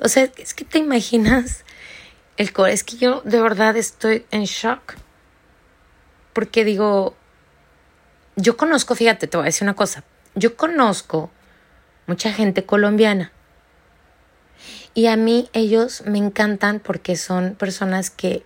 O 0.01 0.09
sea, 0.09 0.31
es 0.37 0.55
que 0.55 0.65
te 0.65 0.79
imaginas 0.79 1.65
el 2.39 2.53
core. 2.55 2.73
Es 2.73 2.85
que 2.85 2.97
yo 2.97 3.21
de 3.25 3.41
verdad 3.41 3.77
estoy 3.77 4.25
en 4.31 4.45
shock. 4.45 4.95
Porque 6.33 6.65
digo, 6.65 7.17
yo 8.39 8.57
conozco, 8.57 8.95
fíjate, 8.95 9.27
te 9.27 9.37
voy 9.37 9.45
a 9.45 9.47
decir 9.47 9.65
una 9.65 9.75
cosa. 9.75 10.05
Yo 10.35 10.57
conozco 10.57 11.31
mucha 12.07 12.33
gente 12.33 12.65
colombiana. 12.65 13.33
Y 14.95 15.09
a 15.09 15.17
mí 15.17 15.51
ellos 15.53 16.05
me 16.07 16.19
encantan 16.19 16.81
porque 16.81 17.17
son 17.17 17.57
personas 17.57 18.11
que 18.11 18.45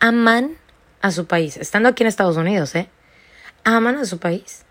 aman 0.00 0.56
a 1.02 1.10
su 1.10 1.26
país, 1.26 1.58
estando 1.58 1.90
aquí 1.90 2.02
en 2.02 2.08
Estados 2.08 2.36
Unidos, 2.38 2.74
¿eh? 2.74 2.88
Aman 3.64 3.96
a 3.96 4.06
su 4.06 4.18
país. 4.18 4.64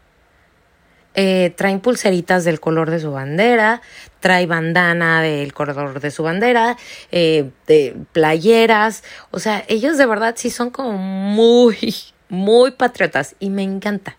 Eh, 1.16 1.54
traen 1.56 1.80
pulseritas 1.80 2.44
del 2.44 2.60
color 2.60 2.90
de 2.90 3.00
su 3.00 3.12
bandera, 3.12 3.82
trae 4.20 4.48
bandana 4.48 5.22
del 5.22 5.54
color 5.54 6.00
de 6.00 6.10
su 6.10 6.24
bandera, 6.24 6.76
eh, 7.12 7.52
de 7.68 7.96
playeras, 8.12 9.04
o 9.30 9.38
sea, 9.38 9.64
ellos 9.68 10.00
de 10.00 10.08
verdad 10.08 10.34
sí 10.36 10.50
son 10.50 10.72
como 10.72 10.94
muy, 10.94 11.96
muy 12.30 12.72
patriotas 12.72 13.36
y 13.40 13.52
me 13.52 13.62
encanta. 13.62 14.18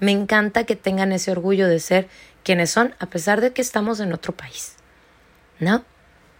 Me 0.00 0.12
encanta 0.12 0.64
que 0.64 0.76
tengan 0.76 1.12
ese 1.12 1.30
orgullo 1.30 1.68
de 1.68 1.80
ser 1.80 2.08
quienes 2.44 2.70
son, 2.70 2.94
a 2.98 3.06
pesar 3.06 3.40
de 3.40 3.52
que 3.52 3.62
estamos 3.62 4.00
en 4.00 4.12
otro 4.12 4.32
país. 4.32 4.76
¿No? 5.60 5.84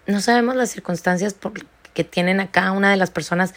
No 0.07 0.21
sabemos 0.21 0.57
las 0.57 0.71
circunstancias 0.71 1.35
que 1.93 2.05
tienen 2.05 2.41
a 2.41 2.51
cada 2.51 2.73
una 2.73 2.91
de 2.91 2.97
las 2.97 3.11
personas 3.11 3.53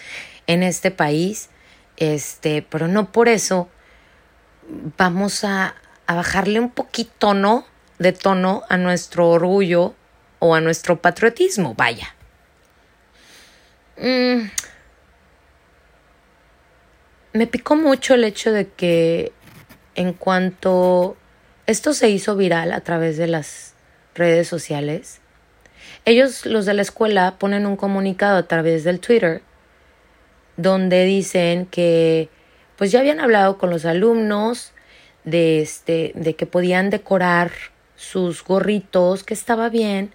en 0.48 0.64
este 0.64 0.92
país, 0.92 1.50
este, 1.98 2.66
pero 2.68 2.88
no 2.88 3.12
por 3.12 3.30
eso 3.30 3.70
vamos 4.98 5.44
a, 5.44 5.76
a 6.08 6.16
bajarle 6.16 6.60
un 6.60 6.72
poquito, 6.72 7.34
¿no? 7.34 7.66
De 8.00 8.12
tono 8.12 8.64
a 8.68 8.78
nuestro 8.78 9.30
orgullo 9.30 9.94
o 10.40 10.56
a 10.56 10.62
nuestro 10.62 11.00
patriotismo, 11.00 11.76
vaya. 11.76 12.16
Mm. 13.98 14.50
Me 17.34 17.48
picó 17.48 17.76
mucho 17.76 18.16
el 18.16 18.24
hecho 18.24 18.52
de 18.52 18.68
que 18.68 19.32
en 19.96 20.14
cuanto 20.14 21.18
esto 21.68 21.94
se 21.94 22.10
hizo 22.10 22.36
viral 22.36 22.72
a 22.74 22.82
través 22.82 23.18
de 23.18 23.28
las 23.28 23.76
redes 24.16 24.48
sociales, 24.48 25.22
ellos, 26.06 26.46
los 26.46 26.66
de 26.66 26.74
la 26.74 26.82
escuela, 26.82 27.36
ponen 27.38 27.66
un 27.66 27.76
comunicado 27.76 28.38
a 28.38 28.48
través 28.48 28.84
del 28.84 29.00
Twitter 29.00 29.42
donde 30.58 31.06
dicen 31.06 31.66
que 31.66 32.30
pues 32.76 32.92
ya 32.92 33.00
habían 33.00 33.20
hablado 33.20 33.58
con 33.58 33.70
los 33.70 33.86
alumnos 33.86 34.74
de 35.24 35.62
este 35.62 36.12
de 36.16 36.36
que 36.36 36.46
podían 36.46 36.90
decorar 36.90 37.52
sus 37.96 38.44
gorritos, 38.44 39.24
que 39.24 39.36
estaba 39.36 39.70
bien, 39.70 40.12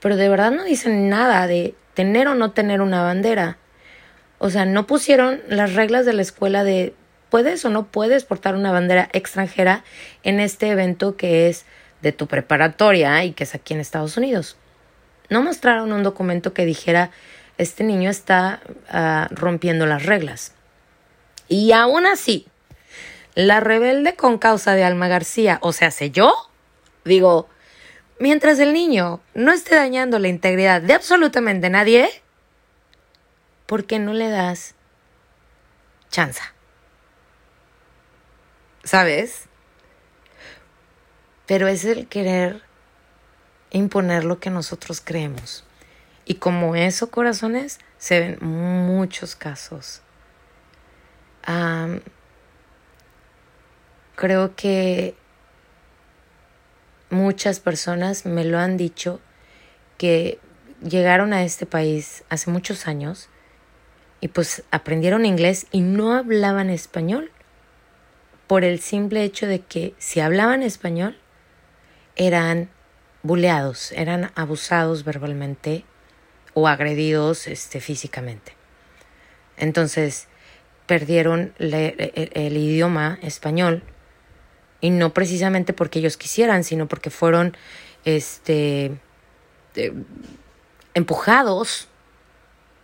pero 0.00 0.16
de 0.16 0.28
verdad 0.28 0.50
no 0.50 0.64
dicen 0.64 1.08
nada 1.08 1.46
de 1.46 1.74
tener 1.94 2.26
o 2.26 2.34
no 2.34 2.50
tener 2.50 2.80
una 2.80 3.02
bandera. 3.02 3.58
O 4.38 4.50
sea, 4.50 4.66
no 4.66 4.86
pusieron 4.86 5.40
las 5.48 5.74
reglas 5.74 6.04
de 6.04 6.12
la 6.12 6.22
escuela 6.22 6.64
de 6.64 6.94
puedes 7.34 7.64
o 7.64 7.68
no 7.68 7.86
puedes 7.86 8.22
portar 8.22 8.54
una 8.54 8.70
bandera 8.70 9.08
extranjera 9.12 9.82
en 10.22 10.38
este 10.38 10.68
evento 10.68 11.16
que 11.16 11.48
es 11.48 11.64
de 12.00 12.12
tu 12.12 12.28
preparatoria 12.28 13.24
y 13.24 13.32
que 13.32 13.42
es 13.42 13.56
aquí 13.56 13.74
en 13.74 13.80
Estados 13.80 14.16
Unidos. 14.16 14.56
No 15.30 15.42
mostraron 15.42 15.92
un 15.92 16.04
documento 16.04 16.54
que 16.54 16.64
dijera 16.64 17.10
este 17.58 17.82
niño 17.82 18.08
está 18.08 18.60
ah, 18.88 19.26
rompiendo 19.32 19.84
las 19.84 20.06
reglas. 20.06 20.52
Y 21.48 21.72
aún 21.72 22.06
así, 22.06 22.46
la 23.34 23.58
rebelde 23.58 24.14
con 24.14 24.38
causa 24.38 24.76
de 24.76 24.84
Alma 24.84 25.08
García, 25.08 25.58
o 25.60 25.72
sea, 25.72 25.90
sé 25.90 26.12
yo, 26.12 26.32
digo, 27.04 27.48
mientras 28.20 28.60
el 28.60 28.72
niño 28.72 29.20
no 29.34 29.50
esté 29.50 29.74
dañando 29.74 30.20
la 30.20 30.28
integridad 30.28 30.80
de 30.80 30.92
absolutamente 30.92 31.68
nadie, 31.68 32.08
¿por 33.66 33.86
qué 33.86 33.98
no 33.98 34.12
le 34.12 34.28
das 34.28 34.76
chanza? 36.12 36.53
¿Sabes? 38.84 39.46
Pero 41.46 41.68
es 41.68 41.84
el 41.84 42.06
querer 42.06 42.62
imponer 43.70 44.24
lo 44.24 44.38
que 44.38 44.50
nosotros 44.50 45.00
creemos. 45.02 45.64
Y 46.26 46.34
como 46.34 46.76
eso, 46.76 47.10
corazones, 47.10 47.80
se 47.98 48.20
ven 48.20 48.38
muchos 48.40 49.36
casos. 49.36 50.00
creo 54.16 54.54
que 54.56 55.14
muchas 57.10 57.60
personas 57.60 58.24
me 58.24 58.44
lo 58.44 58.58
han 58.58 58.76
dicho 58.76 59.20
que 59.98 60.38
llegaron 60.82 61.32
a 61.32 61.44
este 61.44 61.66
país 61.66 62.24
hace 62.30 62.50
muchos 62.50 62.86
años 62.86 63.28
y 64.20 64.28
pues 64.28 64.62
aprendieron 64.70 65.26
inglés 65.26 65.66
y 65.72 65.80
no 65.80 66.14
hablaban 66.14 66.70
español 66.70 67.30
por 68.46 68.64
el 68.64 68.80
simple 68.80 69.24
hecho 69.24 69.46
de 69.46 69.60
que 69.60 69.94
si 69.98 70.20
hablaban 70.20 70.62
español 70.62 71.16
eran 72.16 72.70
buleados, 73.22 73.92
eran 73.92 74.30
abusados 74.34 75.04
verbalmente 75.04 75.84
o 76.52 76.68
agredidos 76.68 77.46
este, 77.46 77.80
físicamente. 77.80 78.54
Entonces, 79.56 80.28
perdieron 80.86 81.54
el, 81.58 82.56
idioma 82.56 83.18
español 83.22 83.82
y 84.80 84.90
no 84.90 85.14
precisamente 85.14 85.72
porque 85.72 86.00
ellos 86.00 86.16
quisieran, 86.16 86.64
sino 86.64 86.86
porque 86.86 87.10
fueron 87.10 87.56
este, 88.04 88.98
empujados 90.92 91.88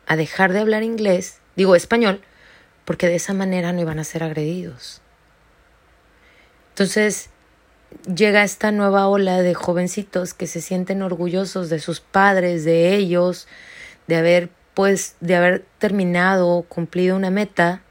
a 0.06 0.16
dejar 0.16 0.52
de 0.52 0.60
hablar 0.60 0.82
inglés, 0.82 1.40
digo 1.56 1.76
español, 1.76 2.22
porque 2.84 3.06
de 3.06 3.16
esa 3.16 3.34
manera 3.34 3.72
no 3.72 3.80
iban 3.80 3.98
a 3.98 4.04
ser 4.04 4.22
agredidos. 4.24 5.02
Entonces, 6.80 7.28
llega 8.06 8.42
esta 8.42 8.72
nueva 8.72 9.06
ola 9.06 9.42
de 9.42 9.52
jovencitos 9.52 10.32
que 10.32 10.46
se 10.46 10.62
sienten 10.62 11.02
orgullosos 11.02 11.68
de 11.68 11.78
sus 11.78 12.00
padres, 12.00 12.64
de 12.64 12.94
ellos, 12.94 13.46
de 14.06 14.16
haber 14.16 14.48
pues 14.72 15.14
de 15.20 15.36
haber 15.36 15.66
terminado, 15.78 16.62
cumplido 16.70 17.16
una 17.16 17.28
meta 17.28 17.82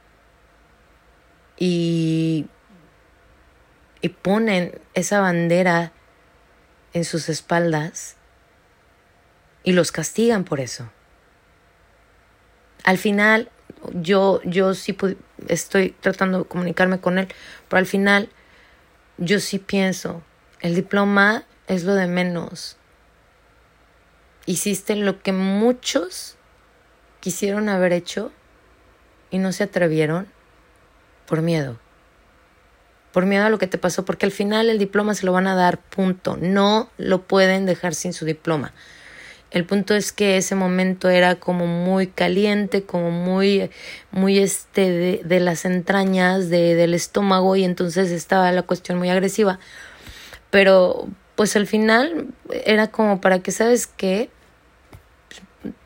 y 1.56 2.48
y 4.02 4.10
ponen 4.10 4.82
esa 4.96 5.20
bandera 5.20 5.92
en 6.94 7.06
sus 7.06 7.30
espaldas 7.30 8.16
y 9.64 9.74
los 9.74 9.92
castigan 9.92 10.46
por 10.46 10.60
eso. 10.60 10.90
Al 12.86 12.98
final 12.98 13.52
yo 13.94 14.42
yo 14.46 14.74
sí 14.74 14.98
estoy 15.48 15.92
tratando 15.92 16.40
de 16.40 16.46
comunicarme 16.46 17.00
con 17.00 17.20
él, 17.20 17.28
pero 17.68 17.78
al 17.78 17.86
final 17.86 18.30
yo 19.20 19.40
sí 19.40 19.60
pienso, 19.60 20.24
el 20.62 20.76
diploma 20.76 21.44
es 21.68 21.84
lo 21.84 21.94
de 21.94 22.08
menos. 22.08 22.78
Hiciste 24.46 24.96
lo 24.96 25.22
que 25.22 25.34
muchos 25.34 26.38
quisieron 27.20 27.70
haber 27.70 27.94
hecho 27.94 28.32
y 29.30 29.38
no 29.38 29.52
se 29.52 29.66
atrevieron 29.66 30.28
por 31.28 31.42
miedo. 31.42 31.78
Por 33.12 33.26
miedo 33.26 33.46
a 33.46 33.50
lo 33.50 33.60
que 33.60 33.68
te 33.68 33.78
pasó, 33.78 34.06
porque 34.06 34.26
al 34.26 34.32
final 34.32 34.70
el 34.70 34.80
diploma 34.80 35.14
se 35.14 35.26
lo 35.26 35.34
van 35.34 35.48
a 35.48 35.56
dar, 35.56 35.80
punto. 35.80 36.38
No 36.38 36.90
lo 36.98 37.24
pueden 37.24 37.66
dejar 37.66 37.96
sin 37.96 38.14
su 38.14 38.26
diploma. 38.26 38.74
El 39.52 39.66
punto 39.66 39.96
es 39.96 40.12
que 40.12 40.38
ese 40.38 40.56
momento 40.56 41.10
era 41.10 41.36
como 41.36 41.66
muy 41.66 42.08
caliente, 42.08 42.84
como 42.84 43.10
muy, 43.10 43.70
muy 44.12 44.38
este 44.38 44.90
de, 44.90 45.22
de 45.24 45.40
las 45.40 45.66
entrañas, 45.66 46.50
de, 46.50 46.76
del 46.76 46.94
estómago, 46.94 47.56
y 47.56 47.64
entonces 47.64 48.12
estaba 48.12 48.52
la 48.52 48.62
cuestión 48.64 48.98
muy 48.98 49.10
agresiva. 49.10 49.60
Pero 50.52 51.08
pues 51.36 51.56
al 51.56 51.68
final 51.68 52.28
era 52.66 52.92
como 52.92 53.22
para 53.22 53.40
que, 53.40 53.52
¿sabes 53.52 53.88
qué? 53.88 54.30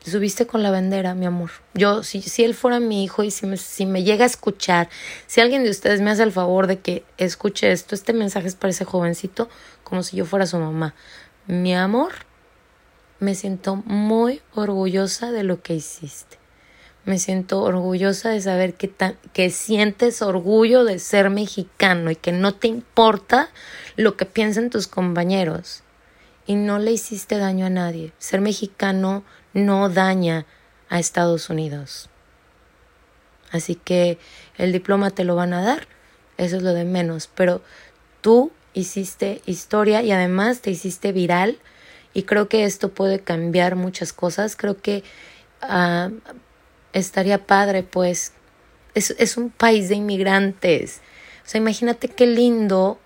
subiste 0.04 0.46
con 0.46 0.62
la 0.62 0.70
bandera, 0.70 1.14
mi 1.14 1.26
amor. 1.26 1.50
Yo, 1.74 2.02
si, 2.02 2.22
si 2.22 2.44
él 2.44 2.54
fuera 2.54 2.80
mi 2.80 3.04
hijo 3.04 3.24
y 3.24 3.30
si 3.30 3.46
me, 3.46 3.56
si 3.56 3.86
me 3.86 4.04
llega 4.04 4.24
a 4.24 4.26
escuchar, 4.26 4.88
si 5.26 5.40
alguien 5.40 5.64
de 5.64 5.70
ustedes 5.70 6.00
me 6.00 6.10
hace 6.10 6.22
el 6.22 6.32
favor 6.32 6.66
de 6.66 6.78
que 6.78 7.04
escuche 7.18 7.72
esto, 7.72 7.94
este 7.94 8.12
mensaje 8.12 8.46
es 8.46 8.54
para 8.54 8.70
ese 8.70 8.84
jovencito, 8.84 9.48
como 9.82 10.02
si 10.02 10.16
yo 10.16 10.26
fuera 10.26 10.46
su 10.46 10.58
mamá. 10.58 10.94
Mi 11.46 11.74
amor, 11.74 12.12
me 13.24 13.34
siento 13.34 13.76
muy 13.76 14.42
orgullosa 14.54 15.32
de 15.32 15.42
lo 15.42 15.62
que 15.62 15.74
hiciste. 15.74 16.38
Me 17.04 17.18
siento 17.18 17.62
orgullosa 17.62 18.30
de 18.30 18.40
saber 18.40 18.74
que, 18.74 18.92
que 19.32 19.50
sientes 19.50 20.22
orgullo 20.22 20.84
de 20.84 20.98
ser 20.98 21.28
mexicano 21.30 22.10
y 22.10 22.16
que 22.16 22.32
no 22.32 22.54
te 22.54 22.68
importa 22.68 23.50
lo 23.96 24.16
que 24.16 24.24
piensen 24.24 24.70
tus 24.70 24.86
compañeros. 24.86 25.82
Y 26.46 26.54
no 26.54 26.78
le 26.78 26.92
hiciste 26.92 27.38
daño 27.38 27.66
a 27.66 27.70
nadie. 27.70 28.12
Ser 28.18 28.40
mexicano 28.40 29.24
no 29.52 29.88
daña 29.88 30.46
a 30.88 30.98
Estados 30.98 31.50
Unidos. 31.50 32.08
Así 33.50 33.74
que 33.74 34.18
el 34.56 34.72
diploma 34.72 35.10
te 35.10 35.24
lo 35.24 35.36
van 35.36 35.52
a 35.52 35.62
dar, 35.62 35.86
eso 36.36 36.56
es 36.56 36.62
lo 36.62 36.74
de 36.74 36.84
menos, 36.84 37.30
pero 37.34 37.62
tú 38.20 38.50
hiciste 38.72 39.42
historia 39.46 40.02
y 40.02 40.10
además 40.10 40.60
te 40.60 40.70
hiciste 40.70 41.12
viral 41.12 41.58
y 42.14 42.22
creo 42.22 42.48
que 42.48 42.64
esto 42.64 42.90
puede 42.94 43.20
cambiar 43.20 43.76
muchas 43.76 44.12
cosas. 44.12 44.56
Creo 44.56 44.80
que 44.80 45.02
uh, 45.62 46.14
estaría 46.92 47.38
padre, 47.46 47.82
pues, 47.82 48.32
es, 48.94 49.14
es 49.18 49.36
un 49.36 49.50
país 49.50 49.88
de 49.88 49.96
inmigrantes. 49.96 51.00
O 51.44 51.48
sea, 51.48 51.60
imagínate 51.60 52.08
qué 52.08 52.26
lindo 52.26 52.98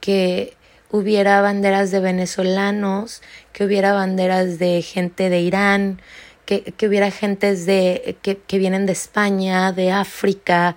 que 0.00 0.56
hubiera 0.90 1.40
banderas 1.40 1.90
de 1.90 2.00
venezolanos, 2.00 3.22
que 3.52 3.64
hubiera 3.64 3.92
banderas 3.92 4.58
de 4.58 4.82
gente 4.82 5.30
de 5.30 5.40
Irán, 5.40 6.02
que, 6.44 6.62
que 6.62 6.88
hubiera 6.88 7.10
gentes 7.10 7.64
de, 7.66 8.16
que, 8.22 8.38
que 8.38 8.58
vienen 8.58 8.86
de 8.86 8.92
España, 8.92 9.72
de 9.72 9.92
África, 9.92 10.76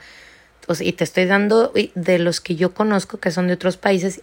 y 0.80 0.94
te 0.94 1.04
estoy 1.04 1.26
dando 1.26 1.74
de 1.96 2.20
los 2.20 2.40
que 2.40 2.56
yo 2.56 2.74
conozco 2.74 3.20
que 3.20 3.32
son 3.32 3.48
de 3.48 3.54
otros 3.54 3.78
países, 3.78 4.22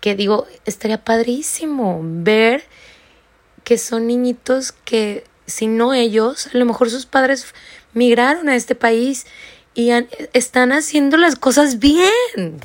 que 0.00 0.14
digo, 0.14 0.46
estaría 0.64 1.04
padrísimo 1.04 2.00
ver 2.02 2.62
que 3.64 3.78
son 3.78 4.06
niñitos 4.06 4.72
que, 4.72 5.24
si 5.46 5.66
no 5.66 5.94
ellos, 5.94 6.48
a 6.48 6.58
lo 6.58 6.64
mejor 6.64 6.90
sus 6.90 7.06
padres 7.06 7.46
migraron 7.94 8.48
a 8.48 8.56
este 8.56 8.74
país 8.74 9.26
y 9.74 9.90
están 10.32 10.72
haciendo 10.72 11.16
las 11.16 11.36
cosas 11.36 11.78
bien. 11.78 12.60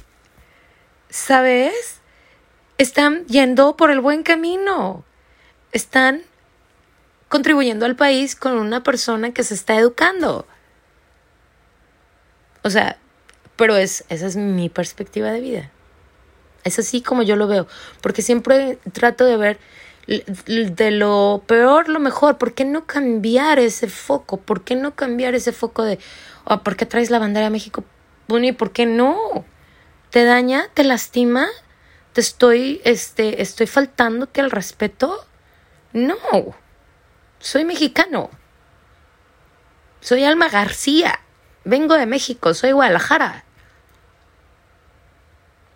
¿Sabes? 1.10 2.00
Están 2.78 3.26
yendo 3.28 3.78
por 3.78 3.92
el 3.92 4.00
buen 4.00 4.24
camino. 4.24 5.04
Están 5.72 6.24
contribuyendo 7.30 7.86
al 7.86 7.96
país 7.96 8.36
con 8.36 8.54
una 8.54 8.84
persona 8.84 9.32
que 9.32 9.44
se 9.44 9.54
está 9.54 9.76
educando. 9.76 10.48
O 12.64 12.70
sea, 12.70 12.98
pero 13.56 13.76
es, 13.76 14.06
esa 14.10 14.26
es 14.26 14.36
mi 14.36 14.70
perspectiva 14.70 15.32
de 15.32 15.42
vida. 15.42 15.72
Es 16.64 16.80
así 16.80 17.02
como 17.02 17.24
yo 17.24 17.36
lo 17.36 17.48
veo, 17.48 17.68
porque 18.02 18.22
siempre 18.22 18.78
trato 18.94 19.26
de 19.26 19.38
ver 19.38 19.60
de 20.08 20.92
lo 20.92 21.44
peor 21.48 21.90
lo 21.90 22.00
mejor. 22.00 22.38
¿Por 22.38 22.54
qué 22.54 22.66
no 22.66 22.86
cambiar 22.86 23.60
ese 23.60 23.88
foco? 23.88 24.38
¿Por 24.38 24.64
qué 24.64 24.76
no 24.76 24.96
cambiar 24.96 25.36
ese 25.36 25.52
foco 25.52 25.84
de, 25.84 26.00
oh, 26.46 26.60
¿por 26.64 26.76
qué 26.76 26.86
traes 26.86 27.10
la 27.10 27.20
bandera 27.20 27.46
de 27.46 27.52
México? 27.52 27.84
Bueno, 28.28 28.48
¿y 28.48 28.52
por 28.52 28.72
qué 28.72 28.86
no? 28.86 29.46
¿Te 30.10 30.26
daña? 30.26 30.68
¿Te 30.74 30.84
lastima? 30.84 31.48
¿Te 32.14 32.22
estoy, 32.22 32.82
este, 32.84 33.42
estoy 33.42 33.68
faltándote 33.68 34.42
al 34.42 34.52
respeto? 34.52 35.26
No. 35.94 36.18
Soy 37.40 37.66
mexicano. 37.66 38.30
Soy 40.00 40.24
Alma 40.24 40.50
García. 40.50 41.20
Vengo 41.66 41.96
de 41.96 42.06
México, 42.06 42.54
soy 42.54 42.74
Guadalajara. 42.74 43.46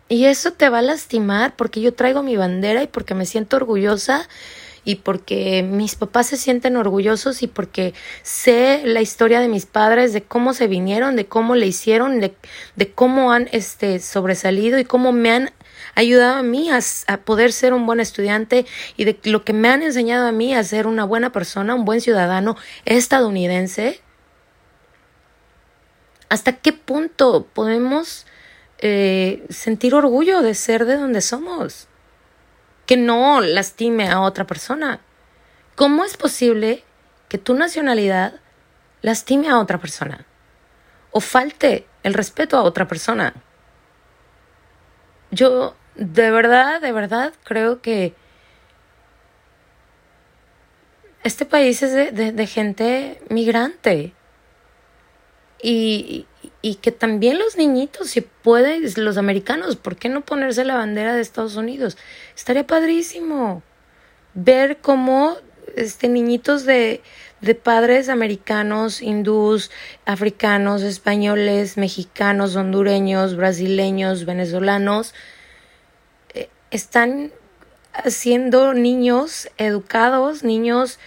Y 0.10 0.26
eso 0.26 0.54
te 0.54 0.70
va 0.70 0.80
a 0.80 0.82
lastimar 0.82 1.56
porque 1.56 1.82
yo 1.82 1.94
traigo 1.94 2.24
mi 2.24 2.38
bandera 2.38 2.82
y 2.84 2.88
porque 2.88 3.14
me 3.14 3.26
siento 3.26 3.58
orgullosa 3.58 4.28
y 4.86 4.96
porque 4.96 5.64
mis 5.64 5.96
papás 5.96 6.28
se 6.28 6.38
sienten 6.38 6.78
orgullosos 6.78 7.44
y 7.44 7.48
porque 7.48 7.94
sé 8.24 8.84
la 8.86 9.02
historia 9.02 9.42
de 9.42 9.50
mis 9.50 9.66
padres, 9.66 10.14
de 10.14 10.24
cómo 10.24 10.54
se 10.54 10.68
vinieron, 10.68 11.18
de 11.18 11.26
cómo 11.26 11.56
le 11.56 11.68
hicieron, 11.68 12.22
de, 12.22 12.34
de 12.78 12.92
cómo 12.94 13.34
han 13.34 13.50
este, 13.52 14.00
sobresalido 14.00 14.80
y 14.80 14.86
cómo 14.86 15.12
me 15.12 15.32
han 15.32 15.52
ayudado 15.94 16.36
a 16.36 16.44
mí 16.44 16.70
a, 16.70 16.80
a, 17.08 17.18
poder 17.18 17.52
ser 17.52 17.74
un 17.74 17.86
buen 17.86 18.00
estudiante 18.00 18.66
y 18.96 19.04
de 19.04 19.20
lo 19.24 19.44
que 19.44 19.52
me 19.52 19.68
han 19.68 19.82
enseñado 19.82 20.26
a 20.26 20.32
mí 20.32 20.54
a 20.54 20.64
ser 20.64 20.88
una 20.88 21.04
buena 21.04 21.34
persona, 21.34 21.76
un 21.76 21.84
buen 21.84 22.00
ciudadano 22.00 22.56
estadounidense. 22.86 24.00
¿Hasta 26.30 26.54
qué 26.54 26.72
punto 26.72 27.46
podemos 27.54 28.26
eh, 28.80 29.46
sentir 29.50 29.96
orgullo 29.96 30.42
de 30.42 30.54
ser 30.54 30.86
de 30.86 30.98
donde 30.98 31.22
somos, 31.22 31.88
que 32.86 32.98
no 32.98 33.42
lastime 33.42 34.10
a 34.10 34.22
otra 34.22 34.46
persona. 34.46 35.00
¿Cómo 35.76 36.04
es 36.04 36.18
posible 36.18 36.84
que 37.30 37.38
tu 37.38 37.54
nacionalidad 37.54 38.40
lastime 39.02 39.50
a 39.50 39.60
otra 39.60 39.80
persona 39.80 40.26
o 41.12 41.20
falte 41.20 41.88
el 42.04 42.14
respeto 42.14 42.58
a 42.58 42.64
otra 42.64 42.88
persona? 42.88 43.34
Yo 45.32 45.76
de 45.96 46.32
verdad, 46.32 46.80
de 46.80 46.92
verdad 46.92 47.34
creo 47.44 47.82
que 47.82 48.16
este 51.24 51.46
país 51.46 51.82
es 51.84 51.94
de, 52.16 52.32
de 52.32 52.48
gente 52.48 53.22
migrante 53.30 54.14
y, 55.62 56.28
y 56.62 56.76
que 56.76 56.92
también 56.92 57.38
los 57.38 57.56
niñitos, 57.56 58.10
si 58.10 58.22
pueden, 58.22 58.84
los 58.98 59.18
americanos, 59.18 59.76
¿por 59.76 59.96
qué 59.96 60.10
no 60.10 60.22
ponerse 60.22 60.66
la 60.66 60.76
bandera 60.76 61.14
de 61.14 61.22
Estados 61.22 61.56
Unidos? 61.56 61.98
Estaría 62.36 62.66
padrísimo 62.66 63.62
ver 64.34 64.78
cómo 64.78 65.38
este, 65.76 66.10
niñitos 66.10 66.66
de, 66.66 67.02
de 67.42 67.56
padres 67.56 68.10
americanos, 68.10 69.02
hindús, 69.02 69.70
africanos, 70.06 70.82
españoles, 70.82 71.78
mexicanos, 71.78 72.56
hondureños, 72.56 73.36
brasileños, 73.36 74.26
venezolanos, 74.26 75.14
eh, 76.34 76.50
están 76.72 77.32
siendo 78.06 78.74
niños 78.74 79.50
educados, 79.58 80.44
niños 80.44 81.00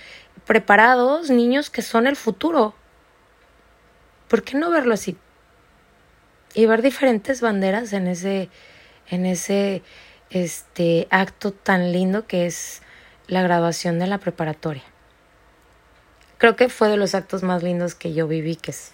preparados, 0.46 1.30
niños 1.30 1.70
que 1.70 1.82
son 1.82 2.06
el 2.06 2.16
futuro. 2.16 2.74
¿Por 4.28 4.42
qué 4.42 4.56
no 4.56 4.70
verlo 4.70 4.94
así? 4.94 5.16
Y 6.54 6.66
ver 6.66 6.82
diferentes 6.82 7.40
banderas 7.40 7.92
en 7.92 8.06
ese, 8.06 8.48
en 9.08 9.26
ese 9.26 9.82
este, 10.30 11.06
acto 11.10 11.52
tan 11.52 11.92
lindo 11.92 12.26
que 12.26 12.46
es 12.46 12.82
la 13.26 13.42
graduación 13.42 13.98
de 13.98 14.06
la 14.06 14.18
preparatoria. 14.18 14.82
Creo 16.38 16.56
que 16.56 16.68
fue 16.68 16.88
de 16.88 16.96
los 16.96 17.14
actos 17.14 17.42
más 17.42 17.62
lindos 17.62 17.94
que 17.94 18.14
yo 18.14 18.26
viví, 18.26 18.56
que 18.56 18.70
es 18.70 18.92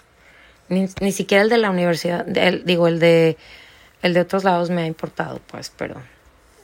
ni, 0.68 0.88
ni 1.00 1.12
siquiera 1.12 1.44
el 1.44 1.48
de 1.48 1.58
la 1.58 1.70
universidad, 1.70 2.26
digo, 2.26 2.88
el 2.88 2.98
de, 2.98 3.36
el 4.02 4.14
de 4.14 4.20
otros 4.20 4.42
lados 4.44 4.70
me 4.70 4.82
ha 4.82 4.86
importado, 4.86 5.40
pues, 5.46 5.72
pero 5.76 6.02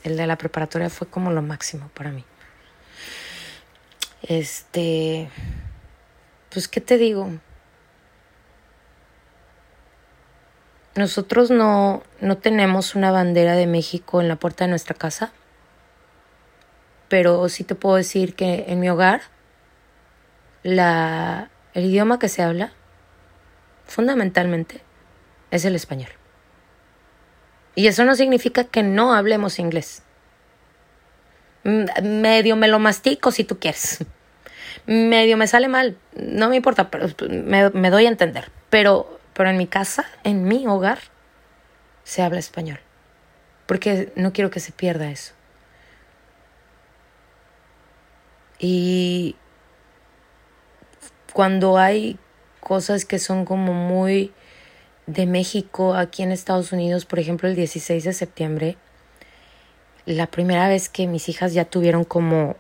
el 0.03 0.17
de 0.17 0.27
la 0.27 0.37
preparatoria 0.37 0.91
fue 0.91 1.07
como 1.07 1.31
lo 1.31 1.43
máximo 1.43 1.89
para 1.95 2.11
mí. 2.11 2.25
Este, 4.23 5.29
pues, 6.51 6.69
¿qué 6.69 6.81
te 6.81 6.99
digo? 6.99 7.31
Nosotros 10.95 11.51
no, 11.51 12.03
no 12.21 12.37
tenemos 12.37 12.95
una 12.95 13.11
bandera 13.11 13.55
de 13.55 13.67
México 13.67 14.21
en 14.21 14.29
la 14.29 14.37
puerta 14.37 14.65
de 14.65 14.71
nuestra 14.71 14.95
casa, 14.95 15.33
pero 17.09 17.49
sí 17.49 17.65
te 17.65 17.75
puedo 17.75 17.97
decir 17.97 18.35
que 18.35 18.67
en 18.69 18.81
mi 18.81 18.91
hogar 18.91 19.23
la, 20.63 21.51
el 21.73 21.87
idioma 21.87 22.19
que 22.19 22.29
se 22.29 22.43
habla 22.43 22.73
fundamentalmente 23.87 24.83
es 25.51 25.65
el 25.65 25.75
español. 25.75 26.11
Y 27.75 27.87
eso 27.87 28.05
no 28.05 28.15
significa 28.15 28.65
que 28.65 28.83
no 28.83 29.15
hablemos 29.15 29.59
inglés. 29.59 30.03
Medio 31.65 32.57
me 32.57 32.69
lo 32.69 32.79
mastico 32.79 33.31
si 33.31 33.45
tú 33.45 33.59
quieres. 33.59 34.05
Medio 34.87 35.37
me 35.37 35.47
sale 35.47 35.69
mal, 35.69 35.97
no 36.15 36.49
me 36.49 36.57
importa, 36.57 36.91
pero 36.91 37.09
me, 37.29 37.71
me 37.71 37.91
doy 37.91 38.07
a 38.07 38.09
entender. 38.09 38.51
Pero 38.69 39.21
pero 39.35 39.51
en 39.51 39.57
mi 39.57 39.67
casa, 39.67 40.05
en 40.25 40.45
mi 40.45 40.67
hogar, 40.67 40.99
se 42.05 42.23
habla 42.23 42.39
español. 42.39 42.81
Porque 43.67 44.13
no 44.17 44.33
quiero 44.33 44.51
que 44.51 44.61
se 44.61 44.73
pierda 44.73 45.11
eso. 45.11 45.35
Y 48.59 49.37
cuando 51.33 51.79
hay 51.79 52.19
cosas 52.61 53.05
que 53.05 53.19
son 53.19 53.45
como 53.45 53.73
muy 53.73 54.33
de 55.07 55.27
México 55.27 55.95
aquí 55.95 56.23
en 56.23 56.31
Estados 56.31 56.73
Unidos, 56.73 57.05
por 57.05 57.19
ejemplo 57.19 57.49
el 57.49 57.57
16 57.57 58.05
de 58.05 58.13
septiembre, 58.13 58.77
la 60.07 60.27
primera 60.27 60.69
vez 60.69 60.89
que 60.89 61.07
mis 61.07 61.29
hijas 61.29 61.55
ya 61.55 61.65
tuvieron 61.65 62.05
como 62.05 62.57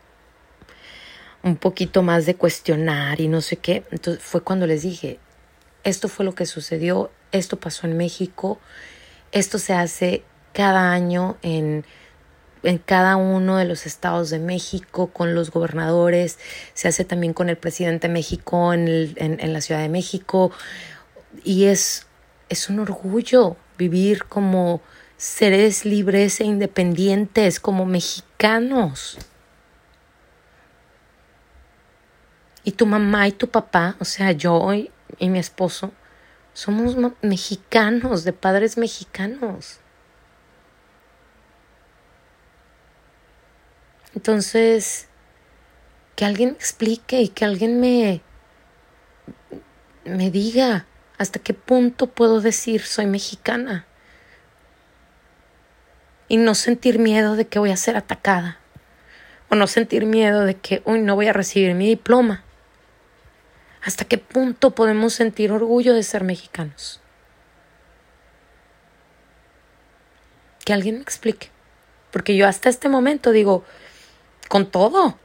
un 1.42 1.56
poquito 1.56 2.02
más 2.02 2.26
de 2.26 2.34
cuestionar 2.34 3.20
y 3.20 3.28
no 3.28 3.40
sé 3.40 3.56
qué, 3.56 3.84
entonces 3.90 4.22
fue 4.22 4.42
cuando 4.42 4.66
les 4.66 4.82
dije, 4.82 5.18
esto 5.84 6.08
fue 6.08 6.24
lo 6.24 6.34
que 6.34 6.46
sucedió, 6.46 7.10
esto 7.32 7.58
pasó 7.58 7.86
en 7.86 7.96
México, 7.96 8.60
esto 9.32 9.58
se 9.58 9.72
hace 9.72 10.22
cada 10.52 10.92
año 10.92 11.36
en, 11.42 11.84
en 12.62 12.78
cada 12.78 13.16
uno 13.16 13.56
de 13.56 13.64
los 13.64 13.86
estados 13.86 14.30
de 14.30 14.38
México, 14.38 15.08
con 15.08 15.34
los 15.34 15.50
gobernadores, 15.50 16.38
se 16.74 16.88
hace 16.88 17.04
también 17.04 17.32
con 17.32 17.48
el 17.48 17.56
presidente 17.56 18.08
de 18.08 18.14
México 18.14 18.72
en, 18.72 18.88
en, 19.16 19.52
la 19.52 19.60
Ciudad 19.60 19.80
de 19.80 19.88
México, 19.88 20.52
y 21.44 21.64
es, 21.64 22.06
es 22.48 22.68
un 22.68 22.78
orgullo 22.78 23.56
vivir 23.78 24.24
como 24.24 24.80
seres 25.16 25.84
libres 25.84 26.40
e 26.40 26.44
independientes, 26.44 27.58
como 27.60 27.86
mexicanos. 27.86 29.18
Y 32.64 32.72
tu 32.72 32.86
mamá 32.86 33.26
y 33.26 33.32
tu 33.32 33.48
papá, 33.48 33.96
o 33.98 34.04
sea, 34.04 34.32
yo 34.32 34.70
mi 35.20 35.38
esposo 35.38 35.92
somos 36.54 36.96
mexicanos, 37.22 38.24
de 38.24 38.32
padres 38.32 38.76
mexicanos. 38.76 39.78
Entonces, 44.14 45.08
que 46.14 46.24
alguien 46.24 46.50
me 46.50 46.56
explique 46.56 47.22
y 47.22 47.28
que 47.28 47.44
alguien 47.44 47.80
me, 47.80 48.20
me 50.04 50.30
diga 50.30 50.86
hasta 51.16 51.38
qué 51.38 51.54
punto 51.54 52.08
puedo 52.08 52.40
decir 52.40 52.82
soy 52.82 53.06
mexicana. 53.06 53.86
y 56.32 56.38
no 56.38 56.54
sentir 56.54 56.98
miedo 56.98 57.36
de 57.36 57.46
que 57.46 57.58
voy 57.58 57.72
a 57.72 57.76
ser 57.76 57.94
atacada 57.94 58.56
o 59.50 59.54
no 59.54 59.66
sentir 59.66 60.06
miedo 60.06 60.46
de 60.46 60.54
que 60.54 60.80
hoy 60.86 61.02
no 61.02 61.14
voy 61.14 61.26
a 61.26 61.34
recibir 61.34 61.74
mi 61.74 61.86
diploma. 61.86 62.42
¿Hasta 63.82 64.04
qué 64.04 64.18
punto 64.18 64.70
podemos 64.70 65.12
sentir 65.12 65.50
orgullo 65.50 65.94
de 65.94 66.04
ser 66.04 66.22
mexicanos? 66.22 67.00
Que 70.64 70.72
alguien 70.72 70.96
me 70.96 71.02
explique. 71.02 71.50
Porque 72.12 72.36
yo 72.36 72.46
hasta 72.46 72.68
este 72.68 72.88
momento 72.88 73.32
digo, 73.32 73.64
con 74.48 74.70
todo, 74.70 75.18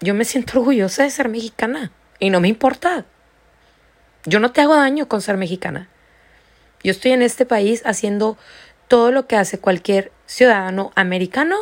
yo 0.00 0.14
me 0.14 0.24
siento 0.24 0.58
orgullosa 0.58 1.04
de 1.04 1.10
ser 1.10 1.28
mexicana 1.28 1.92
y 2.18 2.30
no 2.30 2.40
me 2.40 2.48
importa. 2.48 3.04
Yo 4.24 4.40
no 4.40 4.50
te 4.50 4.62
hago 4.62 4.74
daño 4.74 5.06
con 5.08 5.22
ser 5.22 5.36
mexicana. 5.36 5.88
Yo 6.82 6.90
estoy 6.90 7.12
en 7.12 7.22
este 7.22 7.46
país 7.46 7.82
haciendo 7.84 8.36
todo 8.88 9.12
lo 9.12 9.26
que 9.26 9.36
hace 9.36 9.58
cualquier 9.58 10.10
ciudadano 10.26 10.90
americano, 10.96 11.56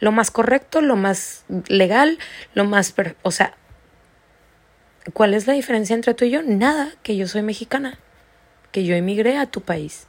lo 0.00 0.12
más 0.12 0.30
correcto, 0.30 0.80
lo 0.80 0.96
más 0.96 1.44
legal, 1.66 2.18
lo 2.54 2.64
más... 2.64 2.94
O 3.22 3.30
sea, 3.30 3.54
¿cuál 5.12 5.34
es 5.34 5.46
la 5.46 5.52
diferencia 5.52 5.94
entre 5.94 6.14
tú 6.14 6.24
y 6.24 6.30
yo? 6.30 6.42
Nada, 6.42 6.92
que 7.02 7.16
yo 7.16 7.26
soy 7.28 7.42
mexicana, 7.42 7.98
que 8.72 8.84
yo 8.84 8.94
emigré 8.94 9.36
a 9.36 9.46
tu 9.46 9.60
país. 9.60 10.06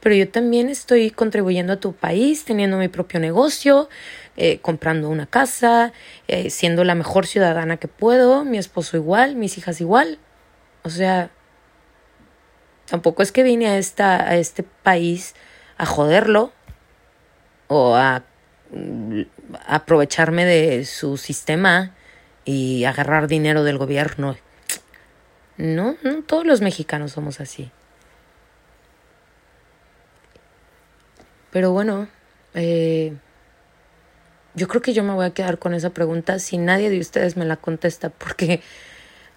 Pero 0.00 0.14
yo 0.14 0.28
también 0.28 0.68
estoy 0.68 1.10
contribuyendo 1.10 1.72
a 1.72 1.80
tu 1.80 1.94
país, 1.94 2.44
teniendo 2.44 2.76
mi 2.76 2.88
propio 2.88 3.20
negocio, 3.20 3.88
eh, 4.36 4.58
comprando 4.58 5.08
una 5.08 5.26
casa, 5.26 5.92
eh, 6.28 6.50
siendo 6.50 6.84
la 6.84 6.94
mejor 6.94 7.26
ciudadana 7.26 7.78
que 7.78 7.88
puedo, 7.88 8.44
mi 8.44 8.58
esposo 8.58 8.98
igual, 8.98 9.34
mis 9.34 9.56
hijas 9.56 9.80
igual. 9.80 10.18
O 10.82 10.90
sea, 10.90 11.30
tampoco 12.84 13.22
es 13.22 13.32
que 13.32 13.42
vine 13.42 13.68
a, 13.68 13.78
esta, 13.78 14.28
a 14.28 14.36
este 14.36 14.62
país 14.62 15.34
a 15.78 15.86
joderlo 15.86 16.52
o 17.68 17.96
a, 17.96 18.24
mm, 18.72 19.22
aprovecharme 19.66 20.44
de 20.44 20.84
su 20.84 21.16
sistema 21.16 21.94
y 22.44 22.84
agarrar 22.84 23.26
dinero 23.26 23.64
del 23.64 23.78
gobierno. 23.78 24.36
No, 25.56 25.96
no 26.02 26.22
todos 26.22 26.46
los 26.46 26.60
mexicanos 26.60 27.12
somos 27.12 27.40
así. 27.40 27.70
Pero 31.50 31.70
bueno, 31.70 32.08
eh, 32.54 33.14
yo 34.54 34.68
creo 34.68 34.82
que 34.82 34.92
yo 34.92 35.04
me 35.04 35.14
voy 35.14 35.26
a 35.26 35.34
quedar 35.34 35.58
con 35.58 35.74
esa 35.74 35.90
pregunta 35.90 36.38
si 36.38 36.58
nadie 36.58 36.90
de 36.90 36.98
ustedes 36.98 37.36
me 37.36 37.44
la 37.44 37.56
contesta, 37.56 38.10
porque 38.10 38.60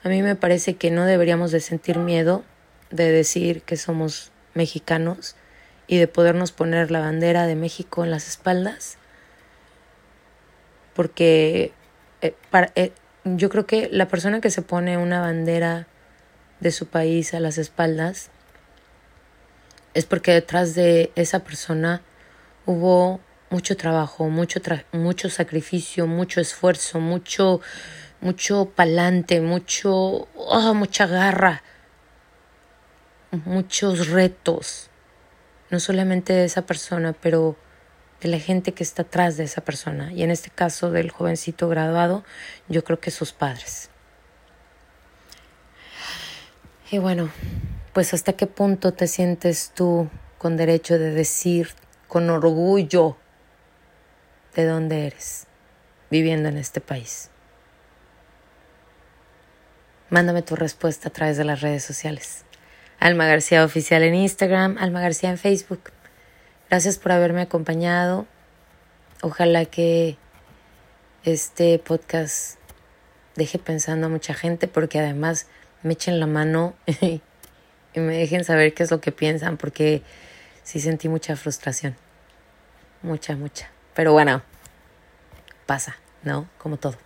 a 0.04 0.10
mí 0.10 0.22
me 0.22 0.36
parece 0.36 0.76
que 0.76 0.92
no 0.92 1.06
deberíamos 1.06 1.52
de 1.52 1.60
sentir 1.60 1.98
miedo 1.98 2.44
de 2.90 3.12
decir 3.12 3.62
que 3.62 3.78
somos 3.78 4.32
mexicanos 4.54 5.36
y 5.88 5.98
de 5.98 6.08
podernos 6.08 6.52
poner 6.52 6.92
la 6.92 7.00
bandera 7.00 7.46
de 7.48 7.56
México 7.56 8.04
en 8.04 8.12
las 8.12 8.28
espaldas, 8.28 8.98
porque 10.94 11.72
eh, 12.22 12.36
eh, 12.76 12.92
yo 13.24 13.50
creo 13.50 13.66
que 13.66 13.90
la 13.92 14.08
persona 14.08 14.42
que 14.42 14.50
se 14.50 14.62
pone 14.62 14.98
una 14.98 15.22
bandera 15.22 15.88
de 16.60 16.72
su 16.72 16.88
país 16.88 17.34
a 17.34 17.40
las 17.40 17.58
espaldas 17.58 18.30
es 19.94 20.06
porque 20.06 20.32
detrás 20.32 20.76
de 20.76 21.12
esa 21.16 21.40
persona 21.40 22.02
hubo 22.66 23.20
mucho 23.50 23.78
trabajo, 23.78 24.30
mucho, 24.30 24.60
mucho 24.92 25.30
sacrificio, 25.30 26.08
mucho 26.08 26.42
esfuerzo, 26.42 27.00
mucho, 27.00 27.62
mucho 28.22 28.72
palante, 28.76 29.42
mucho, 29.42 30.28
oh, 30.36 30.74
mucha 30.74 31.08
garra, 31.08 31.64
muchos 33.46 34.10
retos, 34.10 34.90
no 35.70 35.80
solamente 35.80 36.34
de 36.34 36.46
esa 36.46 36.64
persona, 36.64 37.14
pero 37.14 37.56
de 38.22 38.30
la 38.30 38.40
gente 38.40 38.74
que 38.74 38.84
está 38.84 39.04
atrás 39.04 39.38
de 39.38 39.44
esa 39.44 39.62
persona. 39.62 40.12
Y 40.14 40.24
en 40.24 40.32
este 40.32 40.50
caso 40.50 40.92
del 40.92 41.12
jovencito 41.12 41.70
graduado, 41.70 42.24
yo 42.68 42.84
creo 42.84 43.00
que 43.00 43.12
sus 43.12 43.34
padres. 43.34 43.90
Y 46.90 47.00
bueno, 47.00 47.30
pues 47.94 48.14
hasta 48.14 48.34
qué 48.34 48.48
punto 48.48 48.94
te 48.94 49.08
sientes 49.08 49.72
tú 49.76 50.10
con 50.38 50.58
derecho 50.58 50.98
de 50.98 51.12
decir 51.12 51.70
con 52.08 52.30
orgullo 52.30 53.18
de 54.56 54.66
dónde 54.66 55.08
eres, 55.08 55.48
viviendo 56.10 56.50
en 56.50 56.58
este 56.58 56.80
país. 56.80 57.30
Mándame 60.10 60.42
tu 60.42 60.56
respuesta 60.56 61.10
a 61.10 61.12
través 61.12 61.38
de 61.38 61.44
las 61.44 61.62
redes 61.62 61.84
sociales. 61.84 62.46
Alma 63.00 63.28
García 63.28 63.66
Oficial 63.66 64.04
en 64.04 64.16
Instagram, 64.16 64.78
Alma 64.80 65.02
García 65.02 65.30
en 65.30 65.38
Facebook. 65.38 65.92
Gracias 66.70 66.98
por 66.98 67.14
haberme 67.14 67.42
acompañado. 67.42 68.26
Ojalá 69.22 69.64
que 69.64 70.18
este 71.24 71.80
podcast 71.80 72.60
deje 73.38 73.58
pensando 73.58 74.08
a 74.08 74.10
mucha 74.10 74.34
gente 74.34 74.68
porque 74.68 75.00
además 75.00 75.48
me 75.84 75.94
echen 75.94 76.20
la 76.20 76.28
mano 76.28 76.76
y 77.02 77.22
me 77.96 78.18
dejen 78.18 78.44
saber 78.44 78.74
qué 78.74 78.84
es 78.84 78.92
lo 78.92 79.00
que 79.00 79.14
piensan 79.14 79.56
porque 79.56 80.04
sí 80.64 80.82
sentí 80.82 81.08
mucha 81.08 81.38
frustración. 81.38 81.96
Mucha, 83.02 83.38
mucha. 83.38 83.70
Pero 83.94 84.12
bueno, 84.12 84.42
pasa, 85.66 85.96
¿no? 86.24 86.50
Como 86.58 86.76
todo. 86.76 86.98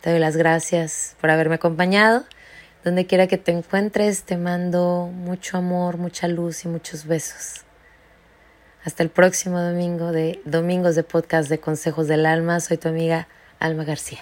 Te 0.00 0.08
doy 0.08 0.20
las 0.20 0.38
gracias 0.38 1.16
por 1.20 1.30
haberme 1.30 1.56
acompañado. 1.56 2.24
Donde 2.82 3.06
quiera 3.06 3.26
que 3.26 3.36
te 3.36 3.52
encuentres, 3.52 4.22
te 4.22 4.38
mando 4.38 5.10
mucho 5.12 5.58
amor, 5.58 5.98
mucha 5.98 6.28
luz 6.28 6.64
y 6.64 6.68
muchos 6.68 7.06
besos. 7.06 7.63
Hasta 8.84 9.02
el 9.02 9.08
próximo 9.08 9.60
domingo 9.60 10.12
de 10.12 10.42
Domingos 10.44 10.94
de 10.94 11.04
Podcast 11.04 11.48
de 11.48 11.58
Consejos 11.58 12.06
del 12.06 12.26
Alma. 12.26 12.60
Soy 12.60 12.76
tu 12.76 12.88
amiga 12.88 13.28
Alma 13.58 13.84
García. 13.84 14.20